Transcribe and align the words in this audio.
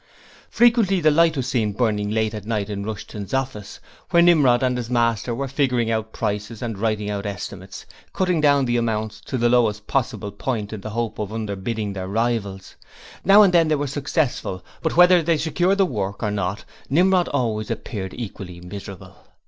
Frequently 0.49 0.99
the 0.99 1.11
light 1.11 1.37
was 1.37 1.45
seen 1.47 1.73
burning 1.73 2.09
late 2.09 2.33
at 2.33 2.47
night 2.47 2.71
in 2.71 2.83
Rushton's 2.83 3.35
office, 3.35 3.79
where 4.09 4.23
Nimrod 4.23 4.63
and 4.63 4.75
his 4.75 4.89
master 4.89 5.35
were 5.35 5.47
figuring 5.47 5.91
out 5.91 6.11
prices 6.11 6.63
and 6.63 6.75
writing 6.79 7.07
out 7.11 7.27
estimates, 7.27 7.85
cutting 8.11 8.41
down 8.41 8.65
the 8.65 8.77
amounts 8.77 9.21
to 9.25 9.37
the 9.37 9.47
lowest 9.47 9.85
possible 9.85 10.31
point 10.31 10.73
in 10.73 10.81
the 10.81 10.89
hope 10.89 11.19
of 11.19 11.29
underbidding 11.31 11.93
their 11.93 12.07
rivals. 12.07 12.75
Now 13.23 13.43
and 13.43 13.53
then 13.53 13.67
they 13.67 13.75
were 13.75 13.85
successful 13.85 14.65
but 14.81 14.97
whether 14.97 15.21
they 15.21 15.37
secured 15.37 15.77
the 15.77 15.85
work 15.85 16.23
or 16.23 16.31
not, 16.31 16.65
Nimrod 16.89 17.27
always 17.27 17.69
appeared 17.69 18.15
equally 18.15 18.59
miserable. 18.59 19.15